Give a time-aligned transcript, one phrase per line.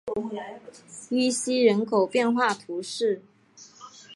[1.11, 3.21] 于西人口变化图示